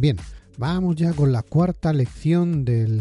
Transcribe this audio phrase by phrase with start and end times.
[0.00, 0.16] bien.
[0.58, 3.00] Vamos ya con la cuarta lección del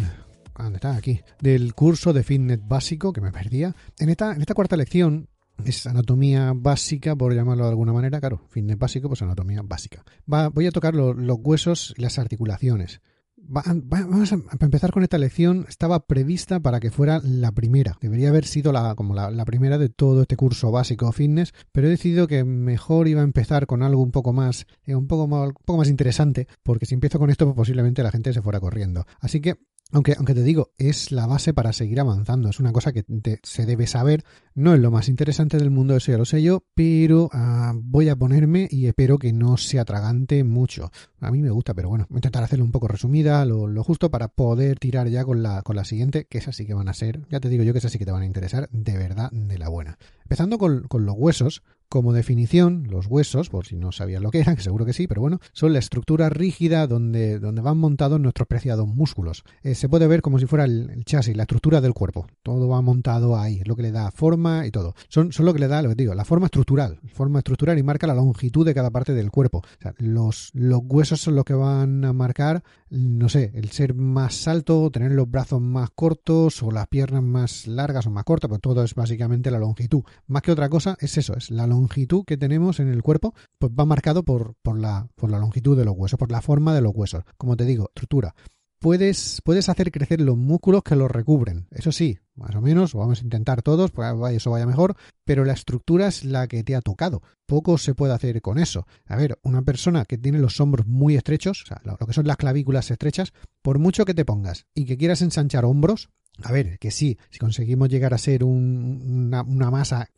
[0.58, 0.96] ¿Dónde está?
[0.96, 1.22] Aquí.
[1.42, 3.76] Del curso de fitness básico que me perdía.
[3.98, 5.30] En esta, en esta cuarta lección
[5.64, 8.20] es anatomía básica, por llamarlo de alguna manera.
[8.20, 10.04] Claro, fitness básico, pues anatomía básica.
[10.32, 13.02] Va, voy a tocar los huesos y las articulaciones
[13.50, 15.66] vamos a, empezar con esta lección.
[15.68, 17.98] Estaba prevista para que fuera la primera.
[18.02, 21.90] Debería haber sido la, como la, primera de todo este curso básico fitness, pero he
[21.90, 25.48] decidido que mejor iba a empezar con algo un poco más, eh, un poco más,
[25.48, 28.60] un poco más interesante, porque si empiezo con esto, pues posiblemente la gente se fuera
[28.60, 29.06] corriendo.
[29.20, 29.56] Así que
[29.92, 33.06] aunque, aunque te digo, es la base para seguir avanzando, es una cosa que
[33.44, 36.64] se debe saber, no es lo más interesante del mundo, eso ya lo sé yo,
[36.76, 40.92] pero ah, voy a ponerme y espero que no se atragante mucho.
[41.20, 44.28] A mí me gusta, pero bueno, intentar hacerlo un poco resumida, lo, lo, justo para
[44.28, 47.22] poder tirar ya con la, con la siguiente, que esas sí que van a ser,
[47.30, 49.58] ya te digo yo que esas sí que te van a interesar de verdad de
[49.58, 49.98] la buena.
[50.24, 54.40] Empezando con, con los huesos, como definición, los huesos, por si no sabías lo que
[54.40, 58.48] eran, seguro que sí, pero bueno, son la estructura rígida donde, donde van montados nuestros
[58.48, 59.44] preciados músculos.
[59.64, 62.28] Eh, se puede ver como si fuera el, chasis, la estructura del cuerpo.
[62.44, 64.94] Todo va montado ahí, es lo que le da forma y todo.
[65.08, 67.00] Son, son lo que le da, lo que digo, la forma estructural.
[67.08, 69.64] Forma estructural y marca la longitud de cada parte del cuerpo.
[69.98, 74.92] los, los huesos son los que van a marcar, no sé, el ser más alto,
[74.92, 78.84] tener los brazos más cortos o las piernas más largas o más cortas, pues todo
[78.84, 80.04] es básicamente la longitud.
[80.28, 83.34] Más que otra cosa, es eso, es la longitud longitud que tenemos en el cuerpo
[83.58, 86.76] pues va marcado por, por, la, por la longitud de los huesos, por la forma
[86.76, 87.24] de los huesos.
[87.38, 88.36] Como te digo, estructura.
[88.80, 91.68] Puedes, puedes hacer crecer los músculos que los recubren.
[91.72, 95.52] Eso sí, más o menos, vamos a intentar todos, pues eso vaya mejor, pero la
[95.52, 97.22] estructura es la que te ha tocado.
[97.46, 98.88] Poco se puede hacer con eso.
[99.06, 102.26] A ver, una persona que tiene los hombros muy estrechos, o sea, lo que son
[102.26, 106.10] las clavículas estrechas, por mucho que te pongas y que quieras ensanchar hombros,
[106.44, 110.10] a ver, que sí, si conseguimos llegar a ser una, masa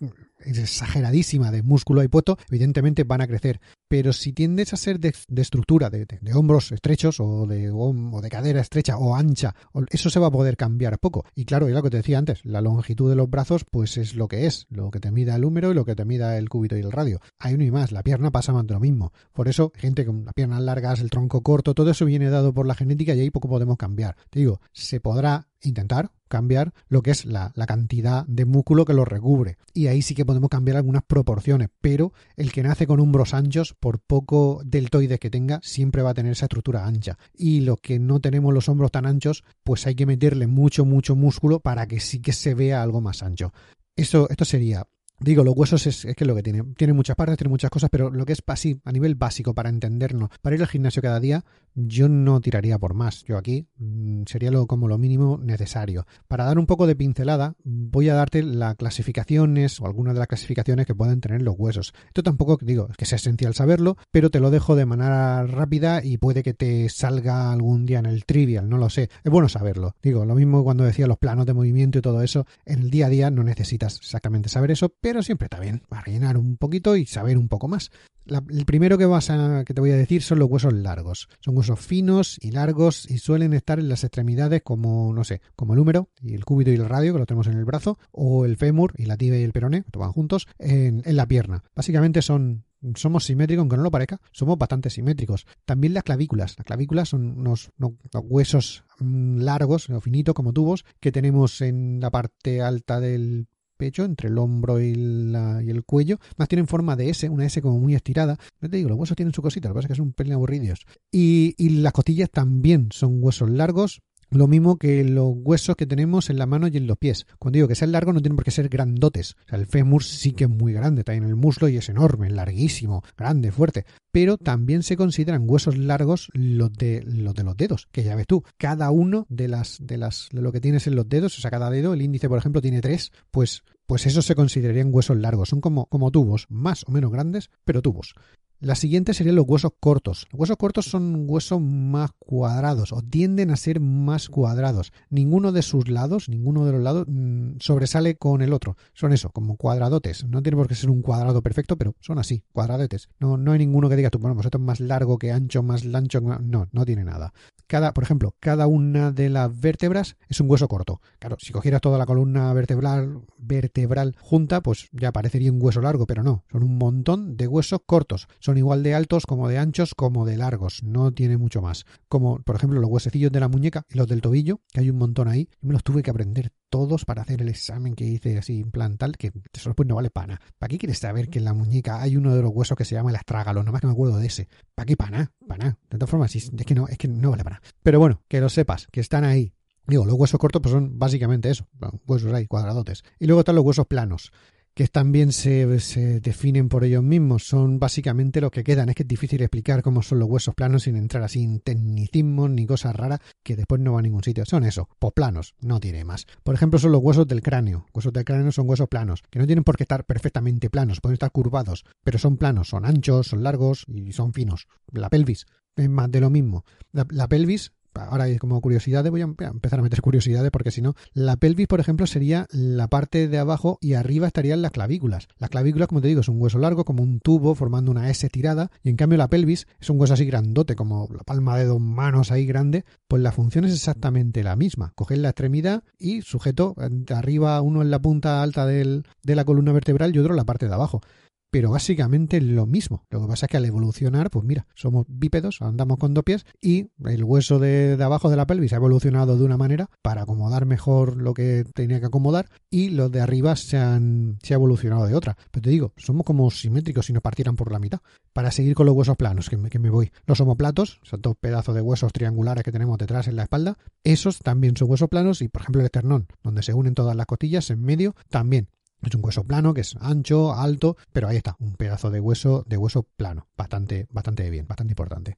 [0.46, 3.60] exageradísima de músculo y puesto, evidentemente van a crecer.
[3.88, 8.62] Pero si tiendes a ser de, estructura, de, hombros estrechos o de, o de cadera
[8.62, 9.54] estrecha o ancha,
[9.90, 11.26] eso se va a poder cambiar poco.
[11.36, 14.16] Y claro, es lo que te decía antes, la longitud de los brazos pues es
[14.16, 16.50] lo que es, lo que te mida el húmero y lo que te mida el
[16.50, 17.20] cúbito y el radio.
[17.40, 19.12] Hay uno y más, la pierna pasa más de lo mismo.
[19.34, 22.66] Por eso, gente con las piernas largas, el tronco corto, todo eso viene dado por
[22.66, 24.16] la genética y ahí poco podemos cambiar.
[24.30, 28.96] Te digo, se podrá intentar cambiar lo que es la, la, cantidad de músculo que
[28.96, 29.58] lo recubre.
[29.74, 33.76] Y ahí sí que podemos cambiar algunas proporciones, pero el que nace con hombros anchos,
[33.80, 37.20] por poco deltoides que tenga, siempre va a tener esa estructura ancha.
[37.38, 41.16] Y los que no tenemos los hombros tan anchos, pues hay que meterle mucho, mucho
[41.16, 43.54] músculo para que sí que se vea algo más ancho.
[43.96, 44.88] Esto, esto sería
[45.24, 46.64] Digo, los huesos es, que es lo que tiene.
[46.76, 49.70] Tiene muchas partes, tiene muchas cosas, pero lo que es así, a nivel básico, para
[49.70, 51.46] entendernos, para ir al gimnasio cada día,
[51.76, 53.24] yo no tiraría por más.
[53.26, 56.08] Yo aquí mm, sería lo, como lo mínimo necesario.
[56.28, 60.28] Para dar un poco de pincelada, voy a darte las clasificaciones o algunas de las
[60.28, 61.94] clasificaciones que pueden tener los huesos.
[62.08, 66.18] Esto tampoco digo que es esencial saberlo, pero te lo dejo de manera rápida y
[66.18, 69.10] puede que te salga algún día en el trivial, no lo sé.
[69.24, 69.96] Es bueno saberlo.
[70.02, 73.06] Digo, lo mismo cuando decía los planos de movimiento y todo eso, en el día
[73.06, 76.96] a día no necesitas exactamente saber eso, pero pero siempre está bien rellenar un poquito
[76.96, 77.92] y saber un poco más.
[78.26, 81.28] el primero que, vas a, que te voy a decir son los huesos largos.
[81.42, 85.74] Son huesos finos y largos y suelen estar en las extremidades como, no sé, como
[85.74, 88.46] el húmero y el cúbito y el radio, que lo tenemos en el brazo, o
[88.46, 91.62] el fémur y la tibia y el peroné, que van juntos, en, la pierna.
[91.76, 92.64] Básicamente son
[92.96, 95.46] somos simétricos, aunque no lo parezca, somos bastante simétricos.
[95.66, 96.56] También las clavículas.
[96.58, 97.94] Las clavículas son unos, unos,
[98.24, 103.48] huesos mm, largos o finitos como tubos que tenemos en la parte alta del
[103.82, 106.20] pecho, entre el hombro y, el cuello.
[106.38, 108.38] Más tienen forma de S, una S como muy estirada.
[108.60, 110.14] No te digo, los huesos tienen su cosita, lo que pasa es que son un
[110.14, 110.86] pelín aburridos.
[111.12, 116.30] Y, y las costillas también son huesos largos, lo mismo que los huesos que tenemos
[116.30, 117.28] en la mano y en los pies.
[117.38, 119.36] Cuando digo que sean largos no tienen por qué ser grandotes.
[119.46, 121.90] O sea, el fémur sí que es muy grande, está en el muslo y es
[121.90, 123.86] enorme, larguísimo, grande, fuerte.
[124.12, 128.28] Pero también se consideran huesos largos los de los de los dedos, que ya ves
[128.28, 131.42] tú, cada uno de las de las de lo que tienes en los dedos, o
[131.42, 135.18] sea, cada dedo, el índice por ejemplo tiene tres, pues pues eso se considerarían huesos
[135.18, 135.50] largos.
[135.50, 138.16] Son como tubos, más o menos grandes, pero tubos.
[138.62, 140.28] La siguiente serían los huesos cortos.
[140.32, 144.94] Los huesos cortos son huesos más cuadrados o tienden a ser más cuadrados.
[145.10, 148.78] Ninguno de sus lados, ninguno de los lados mm, sobresale con el otro.
[148.94, 150.26] Son eso, como cuadradotes.
[150.26, 153.10] No tiene por qué ser un cuadrado perfecto, pero son así, cuadradetes.
[153.20, 155.64] No, no hay ninguno que diga tú, bueno, pues esto es más largo que ancho,
[155.64, 156.22] más ancho.
[156.22, 157.34] No, no tiene nada.
[157.66, 161.02] Cada, por ejemplo, cada una de las vértebras es un hueso corto.
[161.20, 166.22] Claro, si cogieras toda la columna vertebral, junta, pues ya parecería un hueso largo, pero
[166.22, 166.44] no.
[166.52, 168.28] Son un montón de huesos cortos.
[168.52, 171.86] Son igual de altos como de anchos como de largos, no tiene mucho más.
[172.10, 174.98] Como por ejemplo los huesecillos de la muñeca y los del tobillo, que hay un
[174.98, 178.38] montón ahí, y me los tuve que aprender todos para hacer el examen que hice
[178.38, 180.42] así implantal, que eso pues no vale para nada.
[180.60, 182.94] ¿Para qué quieres saber que en la muñeca hay uno de los huesos que se
[182.94, 183.64] llama el astrágalo?
[183.64, 184.50] Nomás que me acuerdo de ese.
[184.76, 184.98] ¿Para qué?
[184.98, 185.78] Para nada.
[185.90, 187.68] De todas formas, es que no, es que no vale para nada.
[187.82, 189.54] Pero bueno, que lo sepas, que están ahí.
[189.88, 191.68] Digo, los huesos cortos pues son básicamente eso,
[192.06, 193.04] huesos ahí, cuadradotes.
[193.18, 194.34] Y luego están los huesos planos
[194.82, 198.90] que también se, se, definen por ellos mismos, son básicamente lo que quedan.
[198.90, 202.50] Es que es difícil explicar cómo son los huesos planos sin entrar así en tecnicismos
[202.50, 204.44] ni cosas raras que después no va a ningún sitio.
[204.44, 206.26] Son eso, planos, no tiene más.
[206.42, 207.86] Por ejemplo, son los huesos del cráneo.
[207.94, 211.14] Huesos del cráneo son huesos planos, que no tienen por qué estar perfectamente planos, pueden
[211.14, 214.68] estar curvados, pero son planos, son anchos, son largos y son finos.
[214.92, 215.46] La pelvis
[215.76, 216.66] es más de lo mismo.
[216.92, 221.38] La pelvis ahora como curiosidades voy a empezar a meter curiosidades porque si no, la
[221.38, 225.28] pelvis, por ejemplo, sería la parte de abajo y arriba estarían las clavículas.
[225.38, 228.28] Las clavículas, como te digo, es un hueso largo como un tubo formando una S
[228.30, 231.66] tirada y en cambio la pelvis es un hueso así grandote como la palma de
[231.66, 234.94] dos manos ahí grande, pues la función es exactamente la misma.
[234.96, 239.46] Coger la extremidad y sujeto de arriba uno en la punta alta del, de la
[239.46, 241.02] columna vertebral y otro en la parte de abajo
[241.52, 243.06] pero básicamente lo mismo.
[243.10, 246.46] Lo que pasa es que al evolucionar, pues mira, somos bípedos, andamos con dos pies
[246.62, 250.66] y el hueso de, abajo de la pelvis ha evolucionado de una manera para acomodar
[250.66, 255.06] mejor lo que tenía que acomodar y los de arriba se han se ha evolucionado
[255.06, 255.38] de otra.
[255.52, 258.00] Pero te digo, somos como simétricos si nos partieran por la mitad.
[258.34, 260.12] Para seguir con los huesos planos, que me, que me voy.
[260.26, 264.40] Los homoplatos, son dos pedazos de huesos triangulares que tenemos detrás en la espalda, esos
[264.40, 267.70] también son huesos planos y, por ejemplo, el esternón, donde se unen todas las costillas
[267.70, 268.70] en medio, también
[269.10, 272.64] es un hueso plano que es ancho, alto, pero ahí está, un pedazo de hueso,
[272.68, 275.38] de hueso plano, bastante, bastante bien, bastante importante.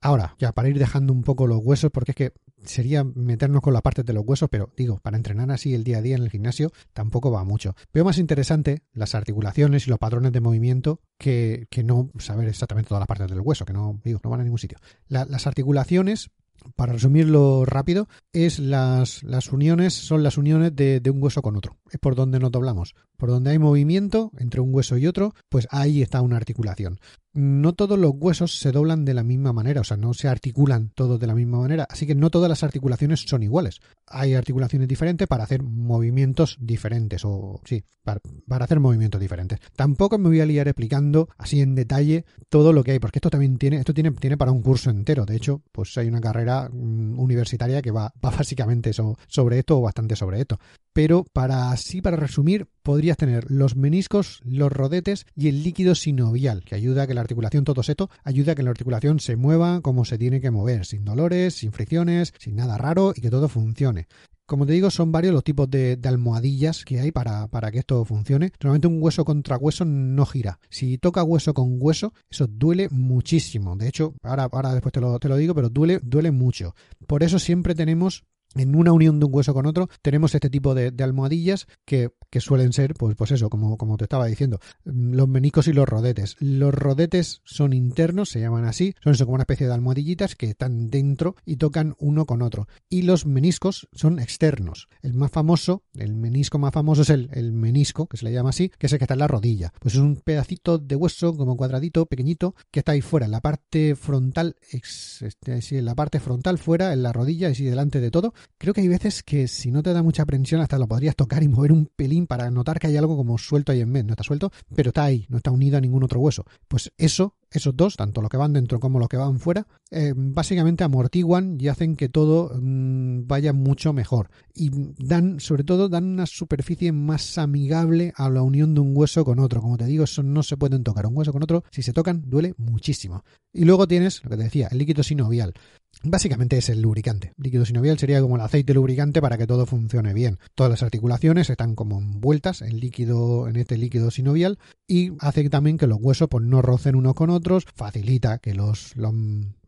[0.00, 2.32] Ahora, ya para ir dejando un poco los huesos, porque es que
[2.64, 5.98] sería meternos con la parte de los huesos, pero digo, para entrenar así el día
[5.98, 7.74] a día en el gimnasio tampoco va mucho.
[7.92, 12.88] Veo más interesante las articulaciones y los patrones de movimiento que, que no saber exactamente
[12.88, 14.78] todas las partes del hueso, que no, digo, no van a ningún sitio.
[15.08, 16.30] las articulaciones
[16.76, 21.56] para resumirlo rápido, es las, las uniones, son las uniones de, de, un hueso con
[21.56, 21.76] otro.
[21.90, 22.94] Es por donde nos doblamos.
[23.18, 26.98] Por donde hay movimiento entre un hueso y otro, pues ahí está una articulación
[27.38, 30.90] no todos los huesos se doblan de la misma manera, o sea, no se articulan
[30.94, 33.80] todos de la misma manera, así que no todas las articulaciones son iguales.
[34.06, 39.60] Hay articulaciones diferentes para hacer movimientos diferentes, o sí, para, hacer movimientos diferentes.
[39.76, 43.30] Tampoco me voy a liar explicando así en detalle todo lo que hay, porque esto
[43.30, 45.24] también tiene, esto tiene, para un curso entero.
[45.24, 50.16] De hecho, pues hay una carrera mm, universitaria que va básicamente sobre esto o bastante
[50.16, 50.58] sobre esto.
[50.92, 56.64] Pero para así, para resumir, podrías tener los meniscos, los rodetes y el líquido sinovial,
[56.64, 59.80] que ayuda a que la articulación, todo esto, ayuda a que la articulación se mueva
[59.80, 63.48] como se tiene que mover, sin dolores, sin fricciones, sin nada raro y que todo
[63.48, 64.06] funcione.
[64.48, 68.02] Como te digo, son varios los tipos de, almohadillas que hay para, para, que esto
[68.06, 68.50] funcione.
[68.58, 70.58] Normalmente un hueso contra hueso no gira.
[70.70, 73.76] Si toca hueso con hueso, eso duele muchísimo.
[73.76, 76.74] De hecho, ahora, ahora después te lo, te lo digo, pero duele, duele mucho.
[77.06, 78.24] Por eso siempre tenemos
[78.54, 82.10] en una unión de un hueso con otro tenemos este tipo de, almohadillas que,
[82.40, 86.36] suelen ser, pues, pues eso, como, como te estaba diciendo, los menicos y los rodetes.
[86.40, 90.46] Los rodetes son internos, se llaman así, son eso como una especie de almohadillitas que
[90.46, 92.68] están dentro y tocan uno con otro.
[92.88, 94.88] Y los meniscos son externos.
[95.02, 98.50] El más famoso, el menisco más famoso es el, el menisco, que se le llama
[98.50, 99.72] así, que es el que está en la rodilla.
[99.80, 103.40] Pues es un pedacito de hueso como cuadradito, pequeñito, que está ahí fuera, en la
[103.40, 108.34] parte frontal, este, en la parte frontal fuera, en la rodilla, y delante de todo,
[108.58, 111.42] Creo que hay veces que si no te da mucha presión hasta lo podrías tocar
[111.42, 114.06] y mover un pelín para notar que hay algo como suelto ahí en medio.
[114.06, 116.44] No está suelto, pero está ahí, no está unido a ningún otro hueso.
[116.68, 120.12] Pues eso, esos dos, tanto los que van dentro como los que van fuera, eh,
[120.14, 124.30] básicamente amortiguan y hacen que todo mm, vaya mucho mejor.
[124.54, 129.24] Y dan, sobre todo, dan una superficie más amigable a la unión de un hueso
[129.24, 129.62] con otro.
[129.62, 131.06] Como te digo, eso no se pueden tocar.
[131.06, 133.24] Un hueso con otro, si se tocan, duele muchísimo.
[133.52, 135.54] Y luego tienes, lo que te decía, el líquido sinovial.
[136.02, 137.32] Básicamente es el lubricante.
[137.38, 140.38] Líquido sinovial sería como el aceite lubricante para que todo funcione bien.
[140.54, 144.58] Todas las articulaciones están como envueltas en líquido, en este líquido sinovial
[144.88, 148.94] y hace también que los huesos pues, no rocen unos con otros, facilita que los,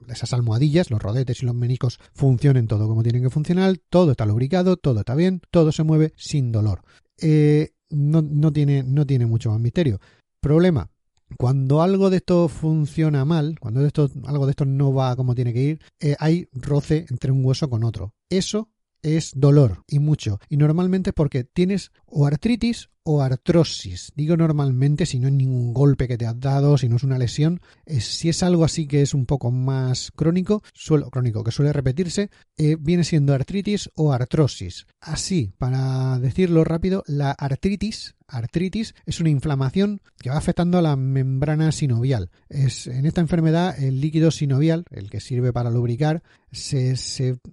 [0.09, 4.25] esas almohadillas, los rodetes y los meniscos funcionen todo como tienen que funcionar, todo está
[4.25, 6.83] lubricado, todo está bien, todo se mueve sin dolor.
[7.21, 10.01] Eh, no, no, tiene, no tiene mucho más misterio.
[10.41, 10.91] Problema,
[11.37, 15.53] cuando algo de esto funciona mal, cuando esto, algo de esto no va como tiene
[15.53, 18.15] que ir, eh, hay roce entre un hueso con otro.
[18.31, 18.71] Eso
[19.03, 20.41] es dolor y mucho.
[20.49, 24.13] Y normalmente porque tienes o artritis o artrosis.
[24.15, 27.19] Digo normalmente si no es ningún golpe que te has dado, si no es una
[27.19, 27.61] lesión.
[27.87, 32.31] si es algo así que es un poco más crónico, suelo, crónico que suele repetirse,
[32.57, 34.87] eh, viene siendo artritis o artrosis.
[35.01, 40.97] Así, para decirlo rápido, la artritis artritis es una inflamación que va afectando a la
[40.97, 42.31] membrana sinovial.
[42.49, 46.97] Es, en esta enfermedad el líquido sinovial, el que sirve para lubricar, se,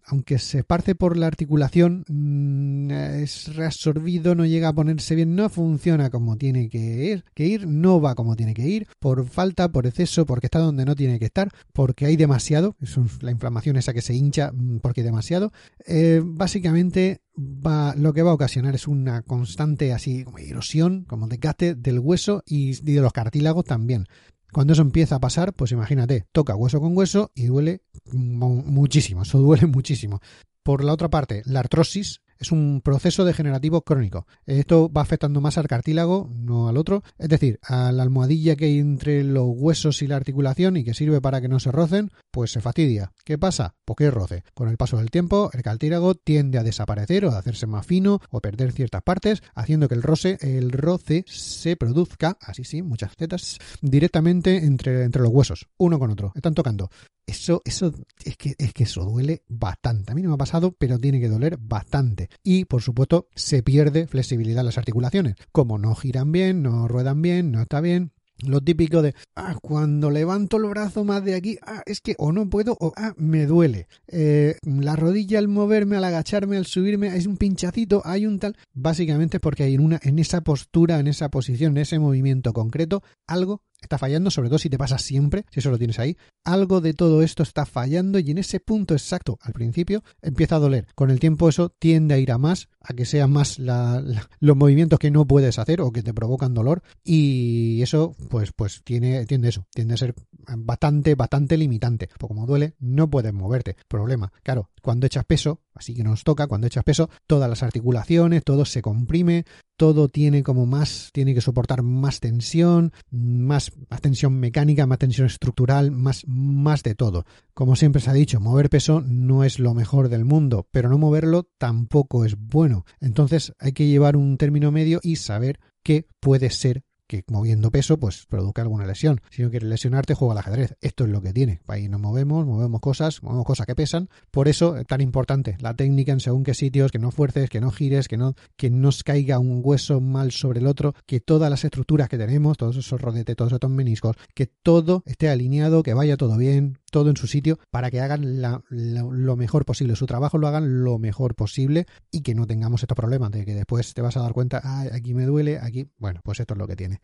[0.05, 5.49] aunque se parte por la articulación, mm, es reabsorbido, no llega a ponerse bien, no
[5.49, 9.69] funciona como tiene que ir, que ir, no va como tiene que ir, por falta,
[9.69, 13.77] por exceso, porque está donde no tiene que estar, porque hay demasiado, es la inflamación
[13.77, 15.51] esa que se hincha mm, porque hay demasiado.
[15.85, 21.27] Eh, básicamente va, lo que va a ocasionar es una constante así como erosión, como
[21.27, 24.05] desgaste del hueso y de los cartílagos también.
[24.51, 27.81] Cuando eso empieza a pasar, pues imagínate, toca hueso con hueso y duele
[28.13, 30.21] muchísimo, eso duele muchísimo.
[30.63, 34.27] Por la otra parte, la artrosis, es un proceso degenerativo crónico.
[34.45, 38.65] Esto va afectando más al cartílago, no al otro, es decir, a la almohadilla que
[38.65, 42.11] hay entre los huesos y la articulación y que sirve para que no se rocen,
[42.31, 43.11] pues se fastidia.
[43.23, 43.75] ¿Qué pasa?
[43.85, 44.43] Pues que roce.
[44.53, 48.19] Con el paso del tiempo, el cartílago tiende a desaparecer o a hacerse más fino
[48.29, 53.15] o perder ciertas partes, haciendo que el roce, el roce se produzca, así sí, muchas
[53.15, 56.31] tetas, directamente entre, entre los huesos, uno con otro.
[56.35, 56.89] Están tocando.
[57.27, 57.93] Eso, eso,
[58.23, 60.11] es que, es que eso duele bastante.
[60.11, 62.29] A mí no me ha pasado, pero tiene que doler bastante.
[62.41, 65.35] Y, por supuesto, se pierde flexibilidad en las articulaciones.
[65.51, 68.13] Como no giran bien, no ruedan bien, no está bien,
[68.45, 72.31] lo típico de, ah, cuando levanto el brazo más de aquí, ah, es que o
[72.31, 73.87] no puedo o, ah, me duele.
[74.07, 78.55] Eh, la rodilla al moverme, al agacharme, al subirme, es un pinchacito, hay un tal.
[78.73, 83.01] Básicamente porque hay en, una, en esa postura, en esa posición, en ese movimiento concreto,
[83.25, 86.81] algo está fallando, sobre todo si te pasa siempre, si eso lo tienes ahí, algo
[86.81, 90.87] de todo esto está fallando y en ese punto exacto, al principio, empieza a doler.
[90.95, 94.99] Con el tiempo eso tiende a ir a más, a que sean más los movimientos
[94.99, 99.49] que no puedes hacer o que te provocan dolor y eso pues pues tiene tiende
[99.49, 100.15] eso, tiende a ser
[100.57, 103.75] bastante bastante limitante, porque como duele no puedes moverte.
[103.87, 108.43] Problema, claro, cuando echas peso, así que nos toca, cuando echas peso, todas las articulaciones,
[108.43, 109.45] todo se comprime,
[109.77, 115.27] todo tiene como más, tiene que soportar más tensión, más, más, tensión mecánica, más tensión
[115.27, 117.25] estructural, más, más de todo.
[117.53, 120.97] Como siempre se ha dicho, mover peso no es lo mejor del mundo, pero no
[120.97, 122.85] moverlo tampoco es bueno.
[122.99, 127.97] Entonces hay que llevar un término medio y saber qué puede ser que moviendo peso
[127.97, 129.21] pues produzca alguna lesión.
[129.29, 130.75] Si no quieres lesionarte, juega al ajedrez.
[130.81, 131.61] Esto es lo que tiene.
[131.67, 134.09] Ahí nos movemos, movemos cosas, movemos cosas que pesan.
[134.31, 137.61] Por eso es tan importante la técnica en según qué sitios, que no fuerces, que
[137.61, 141.49] no gires, que no que nos caiga un hueso mal sobre el otro, que todas
[141.49, 145.93] las estructuras que tenemos, todos esos rodetes, todos esos meniscos, que todo esté alineado, que
[145.93, 150.37] vaya todo bien, todo en su sitio para que hagan lo mejor posible, su trabajo
[150.37, 154.01] lo hagan lo mejor posible y que no tengamos estos problemas de que después te
[154.01, 156.75] vas a dar cuenta, ah, aquí me duele, aquí, bueno, pues esto es lo que
[156.75, 157.01] tiene.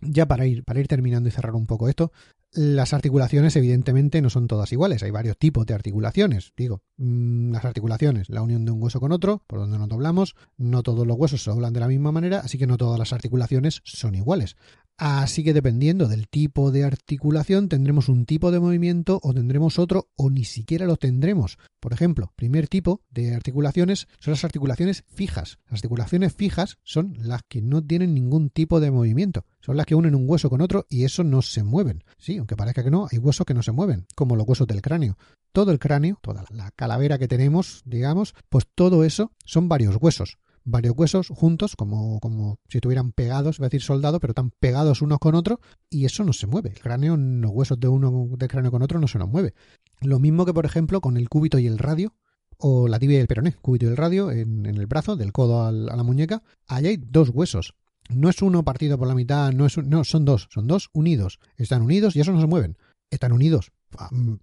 [0.00, 2.12] Ya para ir, para ir terminando y cerrar un poco esto,
[2.54, 6.52] las articulaciones evidentemente no son todas iguales, hay varios tipos de articulaciones.
[6.56, 10.36] Digo, mm, las articulaciones, la unión de un hueso con otro, por donde nos doblamos,
[10.56, 13.12] no todos los huesos se doblan de la misma manera, así que no todas las
[13.12, 14.56] articulaciones son iguales.
[14.96, 20.08] Así que dependiendo del tipo de articulación tendremos un tipo de movimiento o tendremos otro
[20.14, 21.58] o ni siquiera lo tendremos.
[21.80, 25.58] Por ejemplo, primer tipo de articulaciones son las articulaciones fijas.
[25.64, 29.44] Las articulaciones fijas son las que no tienen ningún tipo de movimiento.
[29.60, 32.04] Son las que unen un hueso con otro y eso no se mueven.
[32.16, 34.80] Sí, aunque parezca que no, hay huesos que no se mueven, como los huesos del
[34.80, 35.18] cráneo.
[35.52, 40.38] Todo el cráneo, toda la calavera que tenemos, digamos, pues todo eso son varios huesos
[40.64, 45.02] varios huesos juntos, como, como si estuvieran pegados, voy a decir soldado, pero están pegados
[45.02, 45.58] unos con otros,
[45.90, 46.70] y eso no se mueve.
[46.70, 49.54] El cráneo, los huesos de uno del cráneo con otro no se nos mueve.
[50.00, 52.14] Lo mismo que, por ejemplo, con el cúbito y el radio,
[52.56, 55.64] o la tibia y el peroné, cúbito y el radio, en, el brazo, del codo
[55.66, 57.74] a la muñeca, ahí hay dos huesos.
[58.10, 61.40] No es uno partido por la mitad, no, es no, son dos, son dos unidos.
[61.56, 62.76] Están unidos y eso no se mueven.
[63.10, 63.72] Están unidos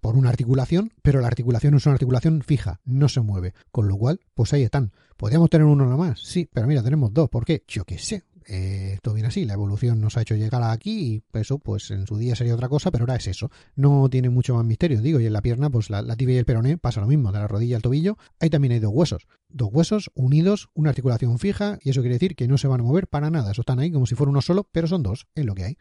[0.00, 3.54] por una articulación, pero la articulación es una articulación fija, no se mueve.
[3.70, 4.92] Con lo cual, pues ahí están.
[5.22, 6.18] ¿Podríamos tener uno más?
[6.18, 7.28] Sí, pero mira, tenemos dos.
[7.28, 7.62] ¿Por qué?
[7.68, 8.24] Yo qué sé.
[8.48, 12.08] Eh, todo viene así, la evolución nos ha hecho llegar aquí y eso pues en
[12.08, 13.48] su día sería otra cosa, pero ahora es eso.
[13.76, 16.38] No tiene mucho más misterio, digo, y en la pierna pues la, la tibia y
[16.38, 19.28] el peroné pasa lo mismo, de la rodilla al tobillo, ahí también hay dos huesos,
[19.48, 22.82] dos huesos unidos, una articulación fija y eso quiere decir que no se van a
[22.82, 25.44] mover para nada, eso están ahí como si fuera uno solo, pero son dos, es
[25.44, 25.76] lo que hay.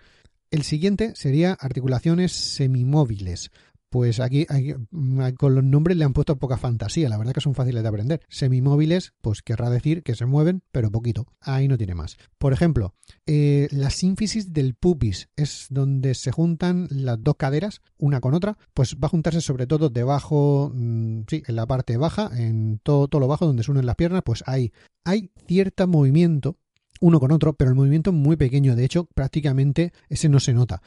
[0.51, 3.51] El siguiente sería articulaciones semimóviles.
[3.91, 4.47] Pues aquí,
[4.89, 7.89] mm, con los nombres le han puesto poca fantasía, la verdad que son fáciles de
[7.89, 8.21] aprender.
[8.29, 11.27] Semimóviles, pues querrá decir que se mueven, pero poquito.
[11.41, 12.15] Ahí no tiene más.
[12.37, 12.95] Por ejemplo,
[13.25, 18.57] eh, la sínfisis del pubis es donde se juntan las dos caderas, una con otra,
[18.73, 23.09] pues va a juntarse sobre todo debajo, mm, sí, en la parte baja, en todo,
[23.09, 24.71] todo lo bajo donde se unen las piernas, pues hay,
[25.03, 26.55] hay cierto movimiento
[27.01, 28.75] uno con otro, pero el movimiento es muy pequeño.
[28.75, 30.81] De hecho, prácticamente ese no se nota.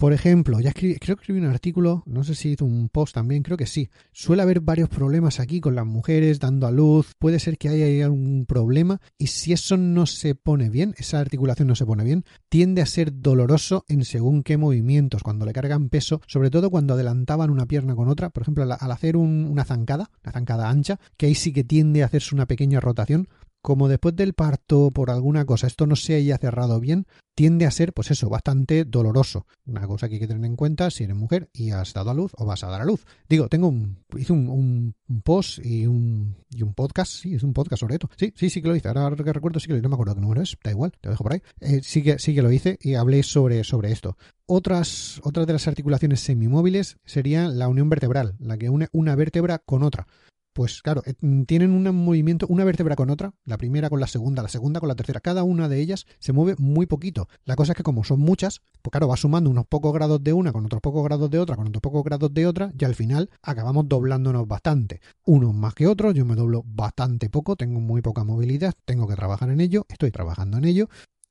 [0.00, 3.12] Por ejemplo, ya escribí, creo que escribí un artículo, no sé si hizo un post
[3.12, 3.90] también, creo que sí.
[4.12, 8.06] Suele haber varios problemas aquí con las mujeres dando a luz, puede ser que haya
[8.06, 12.24] algún problema y si eso no se pone bien, esa articulación no se pone bien,
[12.48, 16.94] tiende a ser doloroso en según qué movimientos, cuando le cargan peso, sobre todo cuando
[16.94, 21.26] adelantaban una pierna con otra, por ejemplo, al hacer una zancada, una zancada ancha, que
[21.26, 23.28] ahí sí que tiende a hacerse una pequeña rotación,
[23.62, 27.70] como después del parto por alguna cosa esto no se haya cerrado bien, tiende a
[27.70, 29.46] ser, pues eso, bastante doloroso.
[29.64, 32.14] Una cosa que hay que tener en cuenta si eres mujer y has dado a
[32.14, 33.06] luz o vas a dar a luz.
[33.28, 36.36] Digo, tengo un, hice un, post y un,
[36.74, 38.10] podcast, sí, es un podcast sobre esto.
[38.16, 38.88] Sí, sí, sí que lo hice.
[38.88, 39.84] Ahora que recuerdo, sí que lo hice.
[39.84, 41.42] No me acuerdo qué número es, da igual, te lo dejo por ahí.
[41.60, 44.18] Eh, sí, que, sí que lo hice y hablé sobre, sobre esto.
[44.44, 49.60] Otras, otras de las articulaciones semimóviles sería la unión vertebral, la que une una vértebra
[49.60, 50.06] con otra
[50.52, 54.06] pues claro, eh, mm, tienen un movimiento, una vértebra con otra, la primera con la
[54.06, 57.28] segunda, la segunda con la tercera, cada una de ellas se mueve muy poquito.
[57.44, 60.32] La cosa es que como son muchas, pues claro, va sumando unos pocos grados de
[60.32, 62.94] una, con otros pocos grados de otra, con otros pocos grados de otra, y al
[62.94, 65.00] final acabamos doblándonos bastante.
[65.24, 69.14] Unos más que otros, yo me doblo bastante poco, tengo muy poca movilidad, tengo que
[69.14, 70.88] trabajar en ello, estoy trabajando en ello,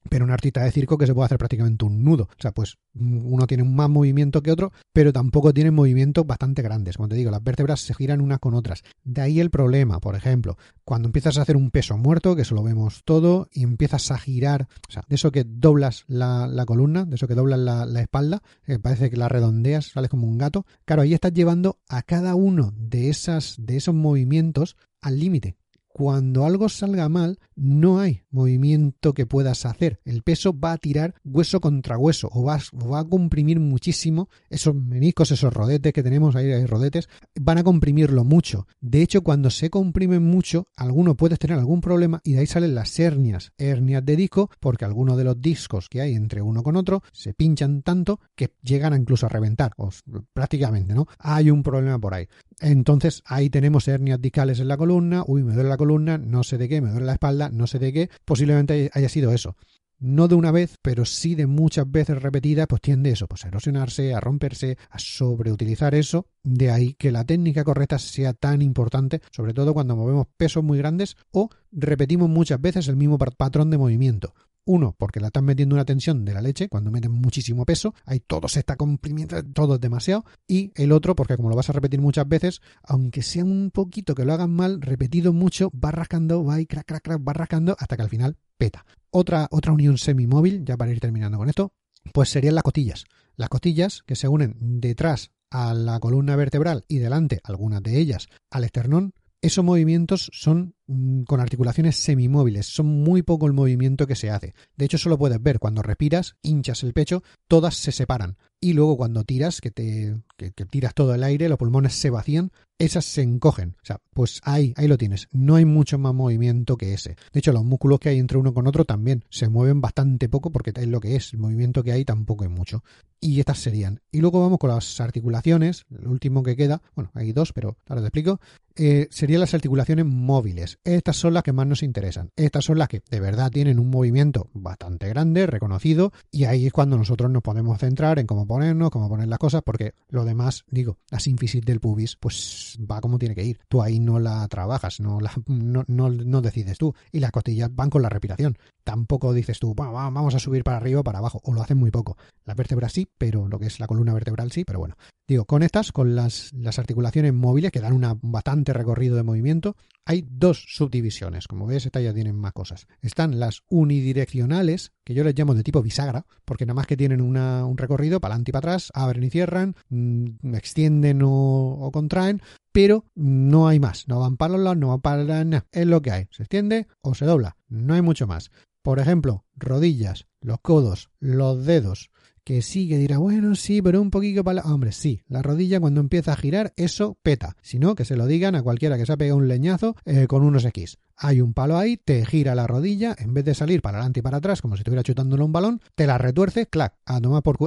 [0.07, 2.23] pero un artista de circo que se puede hacer prácticamente un nudo.
[2.23, 6.97] O sea, pues uno tiene más movimiento que otro, pero tampoco tiene movimientos bastante grandes.
[6.97, 8.83] Como te digo, las vértebras se giran unas con otras.
[9.03, 12.55] De ahí el problema, por ejemplo, cuando empiezas a hacer un peso muerto, que eso
[12.55, 17.05] lo vemos todo, y empiezas a girar, o sea, de eso que doblas la, columna,
[17.05, 20.37] de eso que doblas la, la espalda, que parece que la redondeas, sales como un
[20.37, 20.65] gato.
[20.85, 25.55] Claro, ahí estás llevando a cada uno de, esas, de esos movimientos al límite
[25.89, 29.99] cuando algo salga mal, no hay movimiento que puedas hacer.
[30.05, 32.59] El peso va a tirar hueso contra hueso o va,
[32.99, 38.23] a comprimir muchísimo esos meniscos, esos rodetes que tenemos ahí, hay rodetes, van a comprimirlo
[38.23, 38.67] mucho.
[38.79, 42.75] De hecho, cuando se comprimen mucho, alguno puede tener algún problema y de ahí salen
[42.75, 46.75] las hernias, hernias de disco, porque algunos de los discos que hay entre uno con
[46.75, 49.89] otro se pinchan tanto que llegan incluso a reventar, o
[50.33, 51.07] prácticamente, ¿no?
[51.17, 52.27] Hay un problema por ahí.
[52.61, 56.57] Entonces ahí tenemos hernias discales en la columna, uy, me duele la columna, no sé
[56.57, 59.55] de qué, me duele la espalda, no sé de qué, posiblemente haya sido eso.
[60.01, 63.49] No de una vez, pero sí de muchas veces repetidas, pues tiende eso, pues a
[63.49, 66.25] erosionarse, a romperse, a sobreutilizar eso.
[66.41, 70.77] De ahí que la técnica correcta sea tan importante, sobre todo cuando movemos pesos muy
[70.77, 74.33] grandes o repetimos muchas veces el mismo patrón de movimiento.
[74.65, 78.19] Uno, porque la están metiendo una tensión de la leche, cuando meten muchísimo peso, ahí
[78.19, 80.25] todo se está comprimiendo, todo es demasiado.
[80.47, 84.15] Y el otro, porque como lo vas a repetir muchas veces, aunque sea un poquito
[84.15, 87.75] que lo hagan mal, repetido mucho, va rascando, va y crack, crack, crack, va rascando
[87.79, 88.85] hasta que al final peta.
[89.11, 91.73] Otra, otra unión semimóvil, ya para ir terminando con esto,
[92.13, 93.05] pues serían las costillas.
[93.35, 98.27] Las costillas que se unen detrás a la columna vertebral y delante, algunas de ellas,
[98.51, 104.15] al esternón, esos movimientos son mm, con articulaciones semimóviles, son muy poco el movimiento que
[104.15, 104.53] se hace.
[104.75, 108.37] De hecho, solo puedes ver cuando respiras, hinchas el pecho, todas se separan.
[108.61, 112.51] Y luego cuando tiras, que te que, tiras todo el aire, los pulmones se vacían,
[112.77, 113.75] esas se encogen.
[113.81, 115.27] O sea, pues ahí, ahí lo tienes.
[115.31, 117.17] No hay mucho más movimiento que ese.
[117.33, 120.51] De hecho, los músculos que hay entre uno con otro también se mueven bastante poco
[120.51, 121.33] porque es lo que es.
[121.33, 122.83] El movimiento que hay tampoco es mucho.
[123.19, 124.01] Y estas serían.
[124.11, 125.85] Y luego vamos con las articulaciones.
[125.91, 128.39] El último que queda, bueno, hay dos, pero ahora te explico.
[128.75, 130.79] Eh, serían las articulaciones móviles.
[130.85, 132.29] Estas son las que más nos interesan.
[132.37, 136.71] Estas son las que de verdad tienen un movimiento bastante grande, reconocido, y ahí es
[136.71, 140.65] cuando nosotros nos podemos centrar en cómo ponernos, cómo poner las cosas, porque lo demás,
[140.69, 143.59] digo, la sínfisis del pubis, pues va como tiene que ir.
[143.69, 146.93] Tú ahí no la trabajas, no, la, no, no, decides tú.
[147.13, 148.57] Y las costillas van con la respiración.
[148.83, 151.91] Tampoco dices tú, vamos a subir para arriba o para abajo, o lo hacen muy
[151.91, 152.17] poco.
[152.43, 154.95] Las vértebras sí, pero lo que es la columna vertebral sí, pero bueno.
[155.29, 159.75] Digo, con estas, con las, las articulaciones móviles que dan un bastante recorrido de movimiento,
[160.03, 161.47] hay dos subdivisiones.
[161.47, 162.87] Como ves, estas ya tienen más cosas.
[163.03, 167.21] Están las unidireccionales, que yo les llamo de tipo bisagra, porque nada más que tienen
[167.21, 173.05] un recorrido para adelante y para atrás, abren y cierran, mm, extienden o, contraen, pero
[173.13, 174.07] no hay más.
[174.07, 175.67] No van para los lados, no van para nada.
[175.71, 176.27] Es lo que hay.
[176.31, 177.55] Se extiende o se dobla.
[177.67, 178.49] No hay mucho más.
[178.81, 182.09] Por ejemplo, rodillas, los codos, los dedos,
[182.49, 184.73] que sí, que dirá, bueno, sí, pero un poquito para la...
[184.73, 187.55] Hombre, sí, la rodilla cuando empieza a girar, eso peta.
[187.61, 190.25] Si no, que se lo digan a cualquiera que se ha pegado un leñazo eh,
[190.25, 190.97] con unos X.
[191.15, 194.23] Hay un palo ahí, te gira la rodilla, en vez de salir para adelante y
[194.23, 197.59] para atrás, como si estuviera chutándole un balón, te la retuerce, clac, a tomar por,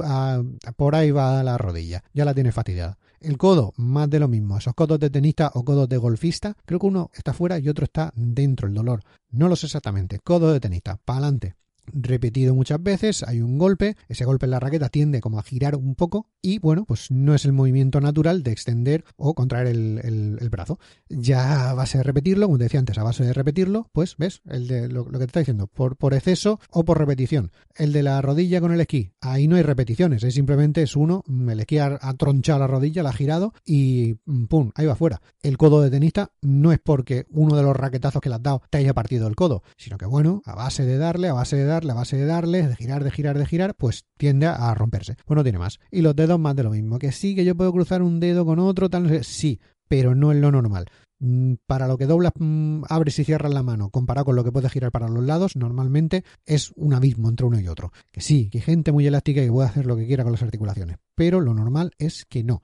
[0.75, 2.03] por ahí va la rodilla.
[2.13, 2.97] Ya la tienes fastidiada.
[3.21, 4.57] El codo, más de lo mismo.
[4.57, 7.85] Esos codos de tenista o codos de golfista, creo que uno está fuera y otro
[7.85, 8.99] está dentro, el dolor.
[9.31, 10.19] No lo sé exactamente.
[10.19, 11.55] Codo de tenista, para adelante
[11.91, 15.75] repetido muchas veces, hay un golpe, ese golpe en la raqueta tiende como a girar
[15.75, 20.49] un poco y bueno, pues no es el movimiento natural de extender o contraer el,
[20.51, 20.77] brazo.
[21.09, 24.41] Ya a base de repetirlo, como te decía antes, a base de repetirlo, pues ves,
[24.45, 27.51] el de lo, que te está diciendo, por, exceso o por repetición.
[27.75, 31.23] El de la rodilla con el esquí, ahí no hay repeticiones, es simplemente es uno,
[31.49, 35.21] el esquí ha, tronchado la rodilla, la ha girado y mm, pum, ahí va fuera.
[35.41, 38.61] El codo de tenista no es porque uno de los raquetazos que le has dado
[38.69, 41.65] te haya partido el codo, sino que bueno, a base de darle, a base de
[41.65, 45.15] darle, a base de darle, de girar, de girar, de girar, pues tiende a romperse.
[45.25, 45.79] Pues no tiene más.
[45.91, 46.99] Y los dedos más de lo mismo.
[46.99, 50.31] Que sí, que yo puedo cruzar un dedo con otro, tal, no sí, pero no
[50.31, 50.85] es lo normal.
[51.19, 54.51] Mm, para lo que doblas, mm, abres y cierras la mano, comparado con lo que
[54.51, 57.93] puedes girar para los lados, normalmente es un abismo entre uno y otro.
[58.11, 60.43] Que sí, que hay gente muy elástica que puede hacer lo que quiera con las
[60.43, 62.61] articulaciones, pero lo normal es que no.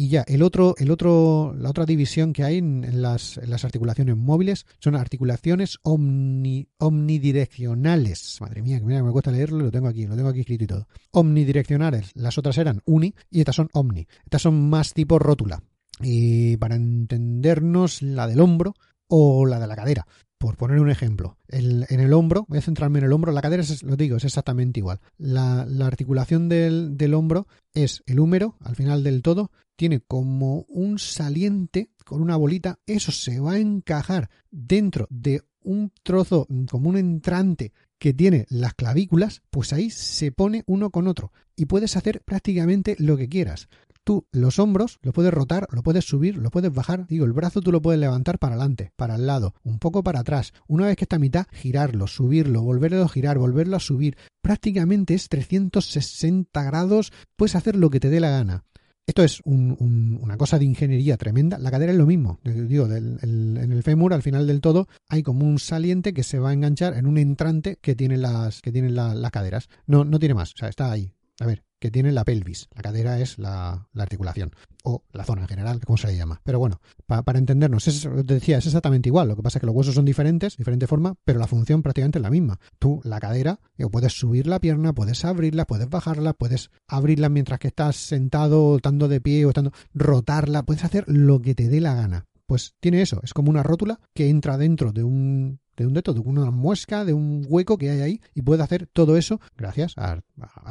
[0.00, 4.64] Y ya, el otro, el otro, la otra división que hay en, las, articulaciones móviles
[4.78, 8.38] son articulaciones omnidireccionales.
[8.40, 10.88] Madre mía, que me cuesta leerlo, lo tengo aquí, lo tengo aquí escrito y todo.
[11.10, 12.12] Omnidireccionales.
[12.14, 14.06] Las otras eran uni y estas son omni.
[14.24, 15.62] Estas son más tipo rótula.
[16.00, 20.06] Y para entendernos, la del hombro o la de la cadera.
[20.38, 23.62] Por poner un ejemplo, en el hombro, voy a centrarme en el hombro, la cadera,
[23.62, 24.98] es, lo digo, es exactamente igual.
[25.18, 31.88] La, articulación del, hombro es el húmero, al final del todo, tiene como un saliente
[32.04, 37.72] con una bolita, eso se va a encajar dentro de un trozo, como un entrante
[37.98, 42.94] que tiene las clavículas, pues ahí se pone uno con otro y puedes hacer prácticamente
[42.98, 43.70] lo que quieras.
[44.04, 47.06] Tú los hombros lo puedes rotar, lo puedes subir, lo puedes bajar.
[47.06, 50.20] Digo, el brazo tú lo puedes levantar para adelante, para el lado, un poco para
[50.20, 50.52] atrás.
[50.66, 54.18] Una vez que está a mitad, girarlo, subirlo, volverlo a girar, volverlo a subir.
[54.42, 57.14] Prácticamente es 360 grados.
[57.36, 58.64] Puedes hacer lo que te dé la gana.
[59.10, 61.58] Esto es una cosa de ingeniería tremenda.
[61.58, 62.38] La cadera es lo mismo.
[62.44, 66.50] Digo, en el fémur, al final del todo, hay como un saliente que se va
[66.50, 69.68] a enganchar en un entrante que tiene las, que tienen las caderas.
[69.84, 70.52] No, no tiene más.
[70.52, 71.12] O sea, está ahí.
[71.40, 72.68] A ver, que tiene la pelvis.
[72.74, 74.52] La cadera es la, articulación
[74.84, 76.40] o la zona en general, como se le llama.
[76.44, 79.28] Pero bueno, para entendernos, es, te decía, es exactamente igual.
[79.28, 82.18] Lo que pasa es que los huesos son diferentes, diferente forma, pero la función prácticamente
[82.18, 82.60] es la misma.
[82.78, 83.58] Tú, la cadera,
[83.90, 89.08] puedes subir la pierna, puedes abrirla, puedes bajarla, puedes abrirla mientras que estás sentado, estando
[89.08, 92.26] de pie o estando, rotarla, puedes hacer lo que te dé la gana.
[92.44, 96.20] Pues tiene eso, es como una rótula que entra dentro de un de un de
[96.20, 100.20] una muesca, de un hueco que hay ahí y puede hacer todo eso gracias a,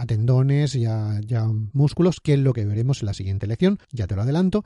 [0.06, 1.20] tendones y a,
[1.74, 4.64] músculos, que es lo que veremos en la siguiente lección, ya te lo adelanto.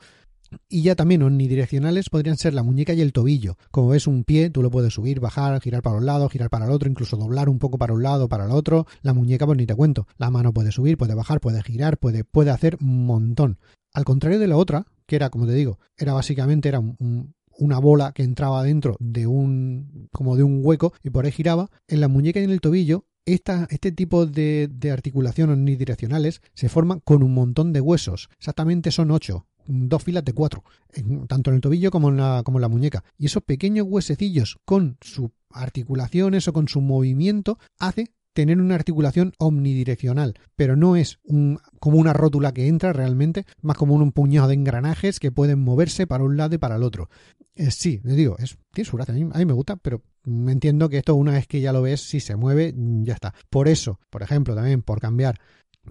[0.68, 3.56] Y ya también omnidireccionales podrían ser la muñeca y el tobillo.
[3.70, 6.66] Como ves un pie, tú lo puedes subir, bajar, girar para un lado, girar para
[6.66, 8.86] el otro, incluso doblar un poco para un lado, para el otro.
[9.02, 10.06] La muñeca, pues ni te cuento.
[10.16, 13.58] La mano puede subir, puede bajar, puede girar, puede, puede hacer un montón.
[13.92, 17.78] Al contrario de la otra, que era, como te digo, era básicamente era un, una
[17.78, 22.00] bola que entraba dentro de un como de un hueco y por ahí giraba en
[22.00, 27.00] la muñeca y en el tobillo esta, este tipo de, de articulaciones unidireccionales se forman
[27.00, 28.28] con un montón de huesos.
[28.38, 30.62] Exactamente son ocho, dos filas de cuatro,
[31.28, 33.04] tanto en el tobillo como en, la, como en la muñeca.
[33.18, 39.32] Y esos pequeños huesecillos con sus articulaciones o con su movimiento hace tener una articulación
[39.38, 44.48] omnidireccional, pero no es un, como una rótula que entra realmente, más como un, puñado
[44.48, 47.08] de engranajes que pueden moverse para un lado y para el otro.
[47.54, 50.02] Eh, sí, les digo, es, tiene su gracia, a mí, a mí, me gusta, pero
[50.26, 53.32] entiendo que esto una vez que ya lo ves, si se mueve, ya está.
[53.48, 55.38] Por eso, por ejemplo, también por cambiar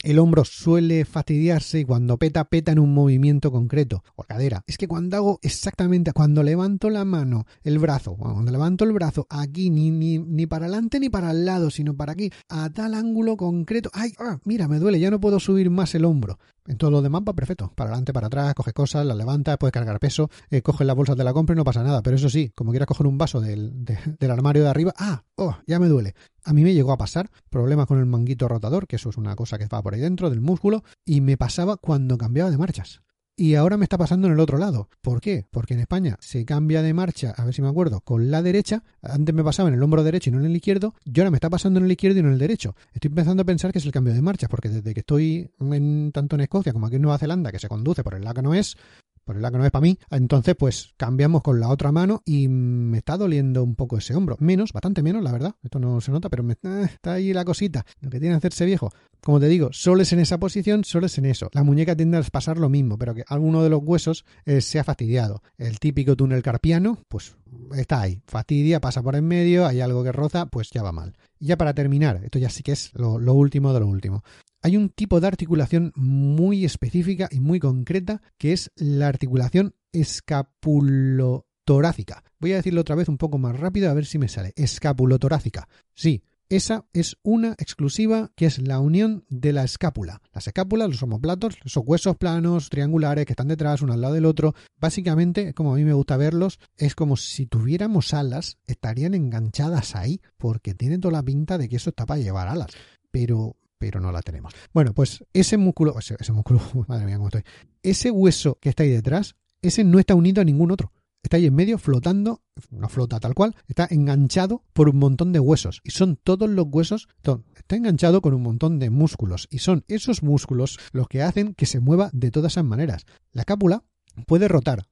[0.02, 4.04] el hombro suele fastidiarse y cuando peta, peta en un movimiento concreto.
[4.16, 4.64] O cadera.
[4.68, 9.28] Es que cuando hago exactamente, cuando levanto la mano, el brazo, cuando levanto el brazo
[9.30, 12.94] aquí, ni, ni, ni para adelante ni para el lado, sino para aquí, a tal
[12.94, 13.90] ángulo concreto.
[13.94, 14.14] ¡Ay!
[14.20, 16.40] Ah, mira, me duele, ya no puedo subir más el hombro.
[16.66, 17.72] En todo lo demás va perfecto.
[17.76, 21.18] Para adelante, para atrás, coge cosas, las levanta, puedes cargar peso, eh, coge las bolsas
[21.18, 22.02] de la compra y no pasa nada.
[22.02, 25.24] Pero eso sí, como quieras coger un vaso del, del armario de arriba, ¡ah!
[25.36, 25.58] ¡oh!
[25.68, 26.16] Ya me duele.
[26.44, 29.36] A mí me llegó a pasar problemas con el manguito rotador, que eso es una
[29.36, 33.02] cosa que va por ahí dentro del músculo, y me pasaba cuando cambiaba de marchas.
[33.36, 34.90] Y ahora me está pasando en el otro lado.
[35.02, 35.48] ¿Por qué?
[35.50, 38.84] Porque en España se cambia de marcha, a ver si me acuerdo, con la derecha.
[39.02, 40.94] Antes me pasaba en el hombro derecho y no en el izquierdo.
[41.04, 42.76] Y ahora me está pasando en el izquierdo y no en el derecho.
[42.94, 46.12] Estoy empezando a pensar que es el cambio de marcha, porque desde que estoy en,
[46.12, 48.42] tanto en Escocia como aquí en Nueva Zelanda, que se conduce por el lado que
[48.44, 48.78] no es,
[49.28, 49.98] lado que no es para mí.
[50.10, 54.36] Entonces, pues cambiamos con la otra mano y me está doliendo un poco ese hombro.
[54.40, 55.56] Menos, bastante menos, la verdad.
[55.64, 57.86] Esto no se nota, pero me, eh, está ahí la cosita.
[58.02, 58.92] Lo que tiene que hacerse viejo.
[59.22, 61.50] Como te digo, solo es en esa posición, solo es en eso.
[61.54, 64.80] La muñeca tiende a pasar lo mismo, pero que alguno de los huesos eh, se
[64.80, 65.42] ha fastidiado.
[65.58, 67.38] El típico túnel carpiano, pues
[67.74, 68.22] está ahí.
[68.28, 71.14] Fastidia, pasa por en medio, hay algo que roza, pues ya va mal.
[71.40, 74.24] Y ya para terminar, esto ya sí que es lo último de lo último
[74.64, 82.24] hay un tipo de articulación muy específica y muy concreta que es la articulación escapulotorácica.
[82.40, 84.54] Voy a decirlo otra vez un poco más rápido a ver si me sale.
[84.56, 85.68] Escapulotorácica.
[85.94, 90.22] Sí, Esa es una exclusiva que es la unión de la escápula.
[90.34, 94.26] Las escápulas, los homoplatos, esos huesos planos, triangulares que están detrás, uno al lado del
[94.26, 94.54] otro.
[94.80, 100.22] Básicamente, como a mí me gusta verlos, es como si tuviéramos alas, estarían enganchadas ahí,
[100.38, 102.70] porque tiene toda la pinta de que eso está para llevar alas.
[103.10, 104.54] Pero pero no la tenemos.
[104.74, 107.44] Bueno, pues ese músculo, ese, músculo, madre mía, cómo estoy.
[107.82, 111.46] Ese hueso que está ahí detrás, ese no está unido a ningún otro está ahí
[111.46, 115.92] en medio flotando, no flota tal cual, está enganchado por un montón de huesos y
[115.92, 117.08] son todos los huesos,
[117.56, 121.66] está enganchado con un montón de músculos y son esos músculos los que hacen que
[121.66, 123.06] se mueva de todas esas maneras.
[123.32, 123.86] La cápula
[124.28, 124.86] puede rotar,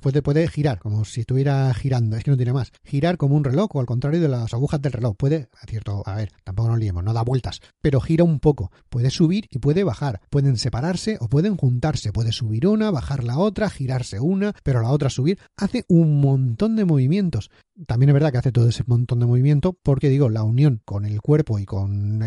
[0.00, 2.72] puede, puede girar, como si estuviera girando, es que no tiene más.
[2.84, 5.16] Girar como un reloj, o al contrario de las agujas del reloj.
[5.16, 8.70] Puede, cierto, a ver, tampoco nos liemos, no da vueltas, pero gira un poco.
[8.88, 10.20] Puede subir y puede bajar.
[10.30, 12.12] Pueden separarse o pueden juntarse.
[12.12, 15.38] Puede subir una, bajar la otra, girarse una, pero la otra subir.
[15.56, 17.50] Hace un montón de movimientos.
[17.86, 21.04] También es verdad que hace todo ese montón de movimiento porque digo, la unión con
[21.04, 22.18] el cuerpo y con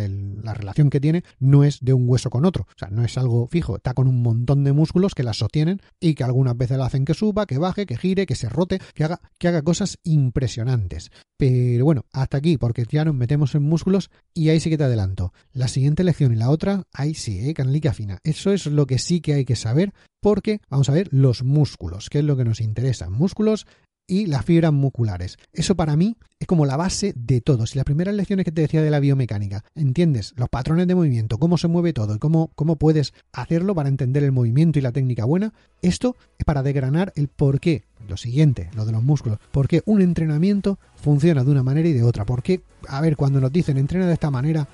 [0.44, 2.64] la relación que tiene no es de un hueso con otro.
[2.64, 3.76] O sea, no es algo fijo.
[3.76, 7.06] Está con un montón de músculos que la sostienen y que algunas veces la hacen
[7.06, 11.12] que suba, que baje, que gire, que se rote, que haga, que haga cosas impresionantes.
[11.38, 14.86] Pero bueno, hasta aquí, porque ya nos metemos en músculos y ahí sí que te
[14.86, 15.34] adelanto.
[15.52, 17.54] La siguiente lección y la otra, ahí sí, ¿eh?
[17.94, 18.20] fina.
[18.24, 22.10] Eso es lo que sí que hay que saber porque vamos a ver los músculos,
[22.10, 23.10] que es lo que nos interesa.
[23.10, 23.68] Músculos
[24.08, 25.38] y las fibras musculares.
[25.54, 27.66] Eso para mí es como la base de todo.
[27.66, 31.38] Si las primeras lecciones que te decía de la biomecánica, entiendes los patrones de movimiento,
[31.38, 34.92] cómo se mueve todo y cómo, cómo puedes hacerlo para entender el movimiento y la
[34.92, 39.40] técnica buena, esto es para desgranar el por qué, lo siguiente, lo de los músculos,
[39.52, 42.26] por qué un entrenamiento funciona de una manera y de otra.
[42.26, 44.68] Por qué, a ver, cuando nos dicen entrena de esta manera,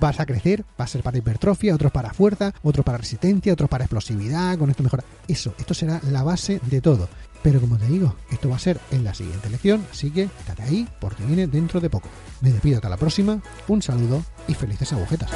[0.00, 3.70] vas a crecer, va a ser para hipertrofia, otros para fuerza, otros para resistencia, otros
[3.70, 5.04] para explosividad, con esto mejora.
[5.26, 7.08] Eso, esto será la base de todo.
[7.44, 10.62] Pero como te digo, esto va a ser en la siguiente lección, así que estate
[10.62, 12.08] ahí porque viene dentro de poco.
[12.40, 15.30] Me despido hasta la próxima, un saludo y felices agujetas.